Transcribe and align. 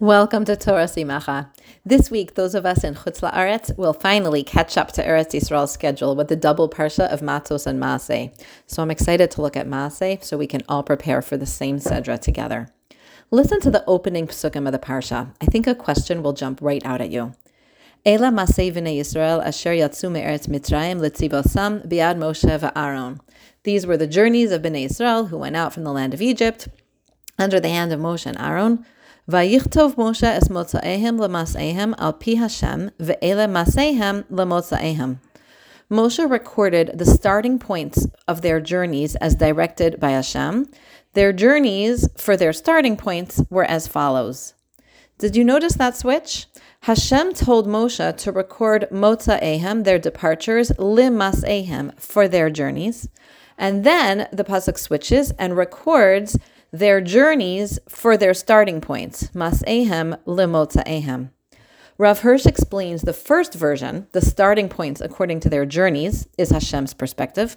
Welcome 0.00 0.44
to 0.44 0.54
Torah 0.54 0.84
Simacha. 0.84 1.50
This 1.84 2.08
week, 2.08 2.34
those 2.34 2.54
of 2.54 2.64
us 2.64 2.84
in 2.84 2.94
Chutz 2.94 3.18
La'aretz 3.18 3.76
will 3.76 3.92
finally 3.92 4.44
catch 4.44 4.78
up 4.78 4.92
to 4.92 5.04
Eretz 5.04 5.32
Yisrael's 5.32 5.72
schedule 5.72 6.14
with 6.14 6.28
the 6.28 6.36
double 6.36 6.70
parsha 6.70 7.12
of 7.12 7.20
Matos 7.20 7.66
and 7.66 7.82
Masei. 7.82 8.30
So 8.68 8.80
I'm 8.80 8.92
excited 8.92 9.28
to 9.32 9.42
look 9.42 9.56
at 9.56 9.66
Masei 9.66 10.22
so 10.22 10.38
we 10.38 10.46
can 10.46 10.62
all 10.68 10.84
prepare 10.84 11.20
for 11.20 11.36
the 11.36 11.46
same 11.46 11.80
Sedra 11.80 12.16
together. 12.16 12.68
Listen 13.32 13.60
to 13.60 13.72
the 13.72 13.82
opening 13.88 14.28
psukim 14.28 14.66
of 14.66 14.72
the 14.72 14.78
parsha. 14.78 15.34
I 15.40 15.46
think 15.46 15.66
a 15.66 15.74
question 15.74 16.22
will 16.22 16.32
jump 16.32 16.60
right 16.62 16.86
out 16.86 17.00
at 17.00 17.10
you. 17.10 17.34
Ela 18.06 18.30
Masei 18.30 18.72
v'nei 18.72 19.00
Yisrael 19.00 19.44
asher 19.44 19.72
yatsu 19.72 20.12
me'eretz 20.12 20.46
Mitzrayim 20.46 21.00
letzivosam 21.00 21.88
biad 21.88 22.16
Moshe 22.18 22.56
v'Aaron. 22.56 23.18
These 23.64 23.84
were 23.84 23.96
the 23.96 24.06
journeys 24.06 24.52
of 24.52 24.62
Bnei 24.62 24.86
Yisrael 24.86 25.30
who 25.30 25.38
went 25.38 25.56
out 25.56 25.72
from 25.72 25.82
the 25.82 25.92
land 25.92 26.14
of 26.14 26.22
Egypt 26.22 26.68
under 27.36 27.58
the 27.58 27.68
hand 27.68 27.92
of 27.92 27.98
Moshe 27.98 28.26
and 28.26 28.38
Aaron. 28.38 28.86
ויכתוב 29.27 29.93
משה 29.97 30.37
את 30.37 30.49
מוצאיהם 30.49 31.17
למסעיהם 31.21 31.93
על 31.97 32.11
פי 32.17 32.39
השם, 32.39 32.79
ואלה 32.99 33.47
מסעיהם 33.47 34.21
למוצאיהם. 34.31 35.13
Moshe 35.91 36.27
recorded 36.27 36.97
the 36.97 37.05
starting 37.05 37.59
points 37.59 38.07
of 38.27 38.41
their 38.41 38.59
journeys 38.59 39.15
as 39.17 39.35
directed 39.35 39.99
by 39.99 40.11
Hashem. 40.11 40.67
Their 41.13 41.31
journeys 41.31 42.07
for 42.17 42.35
their 42.35 42.53
starting 42.53 42.97
points 42.97 43.41
were 43.51 43.65
as 43.65 43.87
follows. 43.87 44.55
Did 45.19 45.35
you 45.35 45.43
notice 45.43 45.75
that 45.75 45.95
switch? 45.95 46.47
Hashem 46.81 47.33
told 47.33 47.67
Moshe 47.67 48.17
to 48.17 48.31
record 48.31 48.87
Motza'ehem, 48.91 49.83
their 49.83 49.99
departures, 49.99 50.71
Limas'ehem, 50.71 51.97
for 51.99 52.27
their 52.27 52.49
journeys. 52.49 53.07
And 53.57 53.83
then 53.83 54.27
the 54.33 54.43
Pasuk 54.43 54.77
switches 54.79 55.31
and 55.37 55.55
records 55.55 56.37
their 56.72 57.00
journeys 57.00 57.78
for 57.88 58.16
their 58.16 58.34
starting 58.34 58.80
points, 58.80 59.28
mas'ehem 59.28 60.18
limotzaehem. 60.24 61.30
Rav 61.96 62.20
Hirsch 62.20 62.46
explains 62.46 63.02
the 63.02 63.12
first 63.12 63.54
version, 63.54 64.06
the 64.12 64.20
starting 64.20 64.68
points 64.68 65.00
according 65.00 65.40
to 65.40 65.48
their 65.48 65.66
journeys, 65.66 66.28
is 66.38 66.50
Hashem's 66.50 66.94
perspective, 66.94 67.56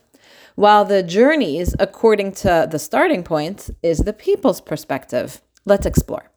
while 0.56 0.84
the 0.84 1.04
journeys 1.04 1.76
according 1.80 2.32
to 2.32 2.68
the 2.70 2.80
starting 2.80 3.24
points 3.24 3.70
is 3.84 4.00
the 4.00 4.14
people's 4.14 4.62
perspective. 4.62 5.42
Let's 5.66 5.86
explore. 5.86 6.32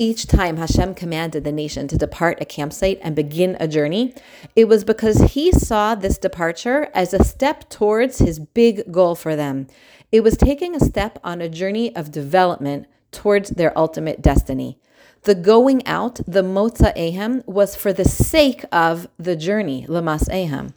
Each 0.00 0.28
time 0.28 0.58
Hashem 0.58 0.94
commanded 0.94 1.42
the 1.42 1.50
nation 1.50 1.88
to 1.88 1.98
depart 1.98 2.40
a 2.40 2.44
campsite 2.44 3.00
and 3.02 3.16
begin 3.16 3.56
a 3.58 3.66
journey, 3.66 4.14
it 4.54 4.66
was 4.66 4.84
because 4.84 5.32
he 5.32 5.50
saw 5.50 5.96
this 5.96 6.18
departure 6.18 6.88
as 6.94 7.12
a 7.12 7.24
step 7.24 7.68
towards 7.68 8.18
his 8.18 8.38
big 8.38 8.92
goal 8.92 9.16
for 9.16 9.34
them. 9.34 9.66
It 10.10 10.24
was 10.24 10.38
taking 10.38 10.74
a 10.74 10.80
step 10.80 11.18
on 11.22 11.42
a 11.42 11.50
journey 11.50 11.94
of 11.94 12.10
development 12.10 12.86
towards 13.12 13.50
their 13.50 13.76
ultimate 13.76 14.22
destiny. 14.22 14.78
The 15.22 15.34
going 15.34 15.86
out, 15.86 16.20
the 16.26 16.42
Motza 16.42 16.96
Ehem, 16.96 17.46
was 17.46 17.76
for 17.76 17.92
the 17.92 18.06
sake 18.06 18.64
of 18.72 19.08
the 19.18 19.36
journey, 19.36 19.84
Lamas 19.86 20.24
Ehem. 20.28 20.72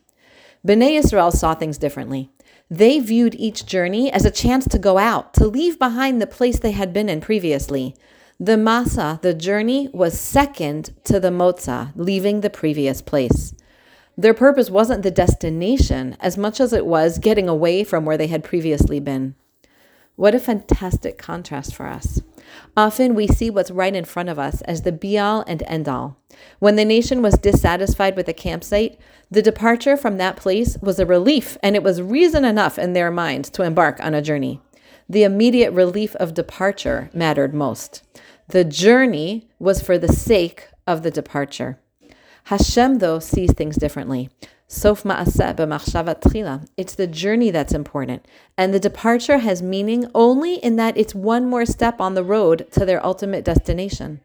Bnei 0.68 1.00
Israel 1.00 1.32
saw 1.32 1.56
things 1.56 1.78
differently. 1.78 2.30
They 2.70 3.00
viewed 3.00 3.36
each 3.36 3.66
journey 3.66 4.12
as 4.12 4.26
a 4.26 4.32
chance 4.32 4.68
to 4.68 4.78
go 4.78 4.98
out, 4.98 5.34
to 5.36 5.48
leave 5.48 5.80
behind 5.80 6.22
the 6.22 6.28
place 6.28 6.60
they 6.60 6.72
had 6.72 6.92
been 6.92 7.08
in 7.08 7.22
previously. 7.22 7.96
The 8.38 8.58
Masa, 8.58 9.22
the 9.22 9.34
journey, 9.34 9.88
was 9.94 10.20
second 10.20 10.94
to 11.06 11.20
the 11.20 11.30
Motza, 11.30 11.92
leaving 11.96 12.42
the 12.42 12.50
previous 12.50 13.02
place. 13.02 13.54
Their 14.22 14.36
purpose 14.36 14.70
wasn't 14.70 15.02
the 15.02 15.10
destination 15.10 16.16
as 16.20 16.38
much 16.38 16.60
as 16.60 16.74
it 16.74 16.86
was 16.86 17.18
getting 17.18 17.50
away 17.50 17.84
from 17.84 18.06
where 18.06 18.18
they 18.18 18.28
had 18.28 18.44
previously 18.44 19.00
been. 19.00 19.34
What 20.16 20.36
a 20.36 20.40
fantastic 20.40 21.18
contrast 21.18 21.74
for 21.74 21.88
us. 21.88 22.22
Often 22.78 23.16
we 23.16 23.26
see 23.26 23.50
what's 23.50 23.72
right 23.72 23.96
in 23.96 24.06
front 24.06 24.30
of 24.30 24.38
us 24.38 24.62
as 24.62 24.84
the 24.84 24.92
be 24.92 25.18
all 25.18 25.44
and 25.48 25.64
end 25.66 25.90
all. 25.90 26.18
When 26.60 26.76
the 26.76 26.86
nation 26.86 27.24
was 27.24 27.40
dissatisfied 27.40 28.16
with 28.16 28.28
the 28.28 28.34
campsite, 28.34 29.00
the 29.32 29.42
departure 29.42 29.98
from 29.98 30.18
that 30.18 30.36
place 30.36 30.78
was 30.84 31.00
a 31.00 31.06
relief, 31.08 31.58
and 31.64 31.76
it 31.76 31.82
was 31.82 32.00
reason 32.00 32.46
enough 32.46 32.78
in 32.78 32.94
their 32.94 33.10
minds 33.10 33.50
to 33.50 33.64
embark 33.64 34.00
on 34.02 34.14
a 34.14 34.22
journey. 34.22 34.62
The 35.10 35.24
immediate 35.24 35.72
relief 35.72 36.16
of 36.18 36.36
departure 36.36 37.10
mattered 37.12 37.56
most. 37.56 38.04
The 38.50 38.66
journey 38.66 39.50
was 39.58 39.82
for 39.82 39.98
the 39.98 40.14
sake 40.14 40.68
of 40.86 41.02
the 41.02 41.10
departure. 41.10 41.80
Hashem, 42.46 43.00
though, 43.00 43.20
sees 43.20 43.54
things 43.54 43.78
differently. 43.78 44.30
Sof 44.68 45.04
ma'aseh 45.04 45.56
b'machshava 45.56 46.68
It's 46.78 46.96
the 46.96 47.08
journey 47.08 47.52
that's 47.52 47.74
important, 47.74 48.26
and 48.58 48.74
the 48.74 48.80
departure 48.80 49.40
has 49.40 49.62
meaning 49.62 50.10
only 50.16 50.56
in 50.56 50.78
that 50.78 50.98
it's 50.98 51.14
one 51.14 51.50
more 51.50 51.66
step 51.66 52.00
on 52.00 52.14
the 52.14 52.24
road 52.24 52.68
to 52.72 52.86
their 52.86 53.06
ultimate 53.06 53.44
destination. 53.44 54.22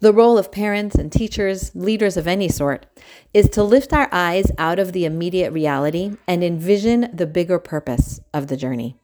The 0.00 0.14
role 0.14 0.38
of 0.38 0.50
parents 0.50 0.94
and 0.94 1.12
teachers, 1.12 1.70
leaders 1.74 2.16
of 2.16 2.26
any 2.26 2.48
sort, 2.48 2.86
is 3.34 3.50
to 3.50 3.62
lift 3.62 3.92
our 3.92 4.08
eyes 4.10 4.50
out 4.56 4.78
of 4.78 4.92
the 4.92 5.04
immediate 5.04 5.52
reality 5.52 6.16
and 6.26 6.42
envision 6.42 7.10
the 7.12 7.26
bigger 7.26 7.58
purpose 7.58 8.22
of 8.32 8.46
the 8.46 8.56
journey. 8.56 8.96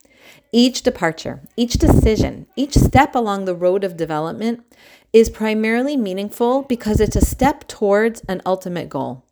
Each 0.52 0.82
departure, 0.82 1.40
each 1.56 1.74
decision, 1.74 2.46
each 2.56 2.74
step 2.74 3.14
along 3.14 3.44
the 3.44 3.54
road 3.54 3.84
of 3.84 3.96
development 3.96 4.64
is 5.12 5.28
primarily 5.28 5.96
meaningful 5.96 6.62
because 6.62 7.00
it's 7.00 7.16
a 7.16 7.24
step 7.24 7.66
towards 7.66 8.20
an 8.28 8.42
ultimate 8.46 8.88
goal. 8.88 9.24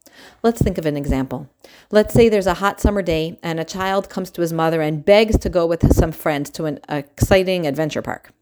Let's 0.43 0.61
think 0.61 0.79
of 0.79 0.87
an 0.87 0.97
example. 0.97 1.49
Let's 1.91 2.15
say 2.15 2.29
there's 2.29 2.47
a 2.47 2.55
hot 2.55 2.81
summer 2.81 3.03
day 3.03 3.39
and 3.43 3.59
a 3.59 3.65
child 3.65 4.09
comes 4.09 4.31
to 4.33 4.41
his 4.41 4.53
mother 4.53 4.81
and 4.81 5.05
begs 5.05 5.39
to 5.39 5.49
go 5.49 5.67
with 5.67 5.93
some 5.95 6.13
friends 6.13 6.51
to 6.51 6.65
an 6.67 6.81
exciting 6.89 7.67
adventure 7.67 8.03
park. 8.03 8.33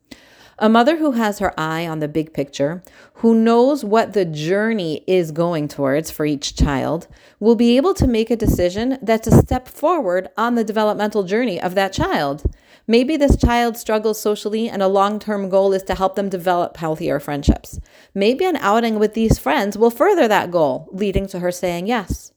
A 0.63 0.69
mother 0.69 0.99
who 0.99 1.11
has 1.11 1.41
her 1.41 1.53
eye 1.59 1.89
on 1.89 1.99
the 1.99 2.07
big 2.07 2.33
picture, 2.33 2.85
who 3.15 3.35
knows 3.35 3.85
what 3.85 4.13
the 4.13 4.25
journey 4.25 5.03
is 5.09 5.33
going 5.33 5.67
towards 5.67 6.13
for 6.13 6.25
each 6.25 6.55
child, 6.55 7.09
will 7.41 7.57
be 7.57 7.77
able 7.77 7.95
to 7.95 8.07
make 8.07 8.31
a 8.31 8.37
decision 8.37 8.97
that's 9.03 9.27
a 9.27 9.37
step 9.39 9.67
forward 9.67 10.29
on 10.37 10.55
the 10.55 10.63
developmental 10.63 11.25
journey 11.25 11.61
of 11.61 11.75
that 11.75 11.93
child. 11.93 12.45
Maybe 12.87 13.17
this 13.17 13.37
child 13.37 13.77
struggles 13.77 14.21
socially 14.21 14.69
and 14.69 14.83
a 14.83 14.87
long 14.87 15.19
term 15.19 15.49
goal 15.49 15.73
is 15.73 15.83
to 15.83 15.97
help 15.97 16.15
them 16.15 16.29
develop 16.29 16.77
healthier 16.77 17.19
friendships. 17.19 17.81
Maybe 18.15 18.45
an 18.45 18.55
outing 18.55 19.01
with 19.01 19.15
these 19.15 19.41
friends 19.41 19.77
will 19.77 19.91
further 19.91 20.29
that 20.29 20.53
goal, 20.53 20.89
leading 20.93 21.27
to 21.27 21.41
her 21.41 21.51
saying 21.51 21.89
yes. 21.89 22.31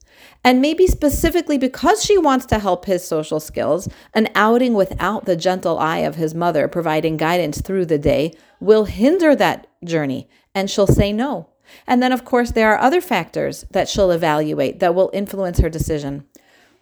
And 0.43 0.61
maybe 0.61 0.87
specifically 0.87 1.57
because 1.57 2.03
she 2.03 2.17
wants 2.17 2.45
to 2.47 2.59
help 2.59 2.85
his 2.85 3.07
social 3.07 3.39
skills, 3.39 3.89
an 4.13 4.29
outing 4.35 4.73
without 4.73 5.25
the 5.25 5.35
gentle 5.35 5.79
eye 5.79 5.99
of 5.99 6.15
his 6.15 6.35
mother 6.35 6.67
providing 6.67 7.17
guidance 7.17 7.61
through 7.61 7.85
the 7.85 7.97
day 7.97 8.33
will 8.59 8.85
hinder 8.85 9.35
that 9.35 9.67
journey, 9.83 10.29
and 10.53 10.69
she'll 10.69 10.87
say 10.87 11.11
no. 11.11 11.49
And 11.87 12.01
then, 12.01 12.11
of 12.11 12.25
course, 12.25 12.51
there 12.51 12.71
are 12.71 12.79
other 12.79 13.01
factors 13.01 13.65
that 13.71 13.89
she'll 13.89 14.11
evaluate 14.11 14.79
that 14.79 14.93
will 14.93 15.09
influence 15.13 15.59
her 15.59 15.69
decision. 15.69 16.25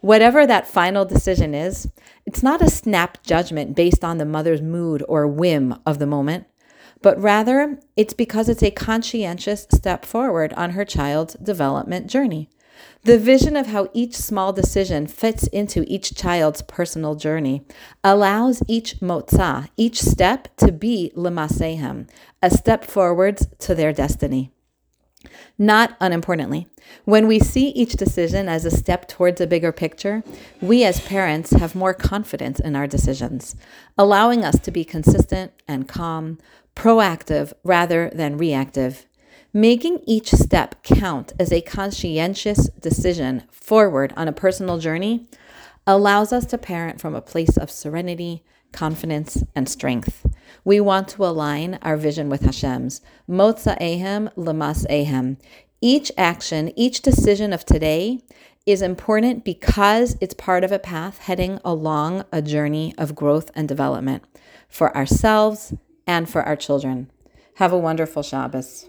Whatever 0.00 0.46
that 0.46 0.68
final 0.68 1.06
decision 1.06 1.54
is, 1.54 1.88
it's 2.26 2.42
not 2.42 2.60
a 2.60 2.68
snap 2.68 3.22
judgment 3.22 3.74
based 3.74 4.04
on 4.04 4.18
the 4.18 4.26
mother's 4.26 4.60
mood 4.60 5.02
or 5.08 5.26
whim 5.26 5.80
of 5.86 5.98
the 5.98 6.06
moment, 6.06 6.46
but 7.00 7.18
rather 7.18 7.78
it's 7.96 8.12
because 8.12 8.50
it's 8.50 8.62
a 8.62 8.70
conscientious 8.70 9.66
step 9.70 10.04
forward 10.04 10.52
on 10.54 10.72
her 10.72 10.84
child's 10.84 11.34
development 11.34 12.08
journey. 12.08 12.50
The 13.02 13.18
vision 13.18 13.56
of 13.56 13.66
how 13.66 13.90
each 13.92 14.16
small 14.16 14.52
decision 14.52 15.06
fits 15.06 15.46
into 15.48 15.84
each 15.86 16.14
child's 16.14 16.62
personal 16.62 17.14
journey 17.14 17.66
allows 18.02 18.62
each 18.66 19.00
motzah, 19.00 19.68
each 19.76 20.00
step, 20.00 20.48
to 20.56 20.72
be 20.72 21.12
lemasehem, 21.14 22.08
a 22.42 22.50
step 22.50 22.84
forwards 22.84 23.46
to 23.58 23.74
their 23.74 23.92
destiny. 23.92 24.50
Not 25.58 25.96
unimportantly, 26.00 26.66
when 27.04 27.26
we 27.26 27.38
see 27.38 27.68
each 27.68 27.92
decision 27.92 28.48
as 28.48 28.64
a 28.64 28.70
step 28.70 29.06
towards 29.08 29.40
a 29.40 29.46
bigger 29.46 29.72
picture, 29.72 30.22
we 30.60 30.84
as 30.84 31.00
parents 31.00 31.50
have 31.50 31.74
more 31.74 31.94
confidence 31.94 32.60
in 32.60 32.76
our 32.76 32.86
decisions, 32.86 33.54
allowing 33.96 34.44
us 34.44 34.58
to 34.60 34.70
be 34.70 34.84
consistent 34.84 35.52
and 35.68 35.88
calm, 35.88 36.38
proactive 36.74 37.52
rather 37.62 38.10
than 38.14 38.36
reactive. 38.36 39.06
Making 39.56 40.00
each 40.04 40.32
step 40.32 40.82
count 40.82 41.32
as 41.38 41.52
a 41.52 41.60
conscientious 41.60 42.68
decision 42.70 43.44
forward 43.52 44.12
on 44.16 44.26
a 44.26 44.32
personal 44.32 44.78
journey 44.78 45.28
allows 45.86 46.32
us 46.32 46.44
to 46.46 46.58
parent 46.58 47.00
from 47.00 47.14
a 47.14 47.20
place 47.20 47.56
of 47.56 47.70
serenity, 47.70 48.42
confidence, 48.72 49.44
and 49.54 49.68
strength. 49.68 50.26
We 50.64 50.80
want 50.80 51.06
to 51.10 51.24
align 51.24 51.78
our 51.82 51.96
vision 51.96 52.28
with 52.28 52.40
Hashem's. 52.40 53.00
Motza 53.30 53.80
ehem 53.80 54.28
lemas 54.34 54.88
ehem. 54.90 55.36
Each 55.80 56.10
action, 56.18 56.72
each 56.74 57.00
decision 57.00 57.52
of 57.52 57.64
today 57.64 58.22
is 58.66 58.82
important 58.82 59.44
because 59.44 60.16
it's 60.20 60.34
part 60.34 60.64
of 60.64 60.72
a 60.72 60.80
path 60.80 61.18
heading 61.18 61.60
along 61.64 62.24
a 62.32 62.42
journey 62.42 62.92
of 62.98 63.14
growth 63.14 63.52
and 63.54 63.68
development 63.68 64.24
for 64.68 64.96
ourselves 64.96 65.72
and 66.08 66.28
for 66.28 66.42
our 66.42 66.56
children. 66.56 67.08
Have 67.58 67.72
a 67.72 67.78
wonderful 67.78 68.24
Shabbos. 68.24 68.88